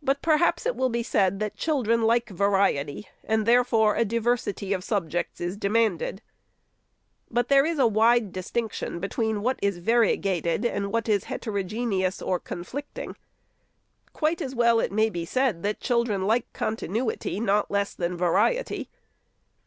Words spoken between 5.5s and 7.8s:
demanded. But there is